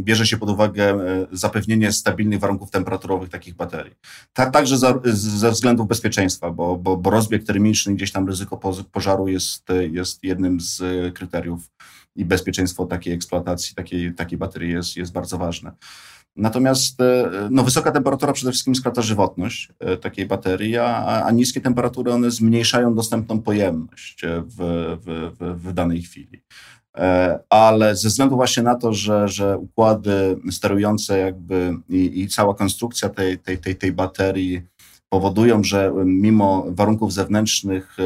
[0.00, 3.94] bierze się pod uwagę e, zapewnienie stabilnych warunków temperaturowych takich baterii.
[4.32, 8.60] Tak, także za, ze względów bezpieczeństwa, bo, bo, bo rozbieg termiczny, gdzieś tam ryzyko
[8.92, 10.82] pożaru jest, jest jednym z
[11.14, 11.70] kryteriów
[12.16, 15.72] i bezpieczeństwo takiej eksploatacji, takiej, takiej baterii jest, jest bardzo ważne.
[16.38, 21.60] Natomiast e, no, wysoka temperatura przede wszystkim skraca żywotność e, takiej baterii, a, a niskie
[21.60, 24.56] temperatury one zmniejszają dostępną pojemność e, w,
[25.04, 26.42] w, w, w danej chwili.
[27.50, 33.08] Ale ze względu właśnie na to, że, że układy sterujące jakby i, i, cała konstrukcja
[33.08, 34.62] tej, tej, tej, tej baterii
[35.08, 37.96] powodują, że mimo warunków zewnętrznych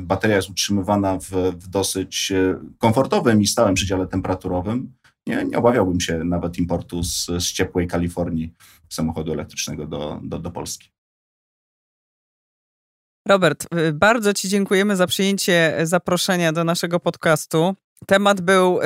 [0.00, 2.32] bateria jest utrzymywana w, w dosyć
[2.78, 4.92] komfortowym i stałym przedziale temperaturowym,
[5.26, 8.54] nie, nie obawiałbym się nawet importu z, z ciepłej Kalifornii
[8.88, 10.90] samochodu elektrycznego do, do, do Polski.
[13.28, 17.74] Robert, y, bardzo Ci dziękujemy za przyjęcie zaproszenia do naszego podcastu.
[18.06, 18.82] Temat był y,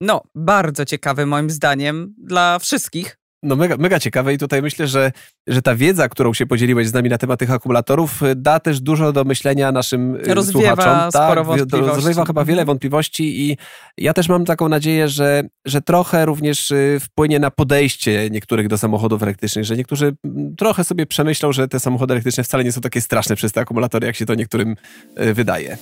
[0.00, 5.12] no, bardzo ciekawy moim zdaniem dla wszystkich, no mega, mega ciekawe i tutaj myślę, że,
[5.46, 8.80] że ta wiedza, którą się podzieliłeś z nami na temat tych akumulatorów, y, da też
[8.80, 11.10] dużo do myślenia naszym y, rozwiewa słuchaczom.
[11.10, 11.96] Sporo tak, wątpliwości.
[11.96, 13.56] rozwiewa chyba wiele wątpliwości i
[13.98, 18.78] ja też mam taką nadzieję, że, że trochę również y, wpłynie na podejście niektórych do
[18.78, 20.16] samochodów elektrycznych, że niektórzy
[20.58, 24.06] trochę sobie przemyślą, że te samochody elektryczne wcale nie są takie straszne przez te akumulatory,
[24.06, 24.76] jak się to niektórym
[25.16, 25.78] wydaje.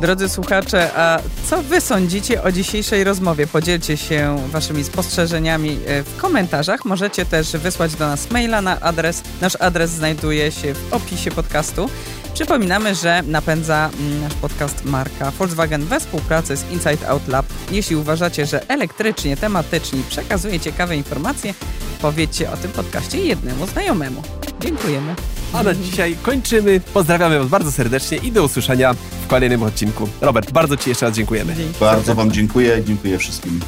[0.00, 1.18] Drodzy słuchacze, a
[1.50, 3.46] co wy sądzicie o dzisiejszej rozmowie?
[3.46, 6.84] Podzielcie się waszymi spostrzeżeniami w komentarzach.
[6.92, 9.22] Możecie też wysłać do nas maila na adres.
[9.40, 11.90] Nasz adres znajduje się w opisie podcastu.
[12.34, 17.46] Przypominamy, że napędza mm, nasz podcast marka Volkswagen we współpracy z Inside Out Lab.
[17.70, 21.54] Jeśli uważacie, że elektrycznie, tematycznie przekazuje ciekawe informacje,
[22.02, 24.22] powiedzcie o tym podcaście jednemu znajomemu.
[24.60, 25.14] Dziękujemy.
[25.52, 26.80] A na dzisiaj kończymy.
[26.80, 30.08] Pozdrawiamy Was bardzo serdecznie i do usłyszenia w kolejnym odcinku.
[30.20, 31.54] Robert, bardzo Ci jeszcze raz dziękujemy.
[31.56, 31.80] Dzięki.
[31.80, 32.84] Bardzo Wam dziękuję.
[32.84, 33.60] Dziękuję wszystkim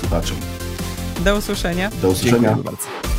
[0.00, 0.36] słuchaczom.
[1.24, 1.90] Do usłyszenia.
[2.02, 2.48] Do usłyszenia.
[2.48, 3.17] Dziękuję bardzo.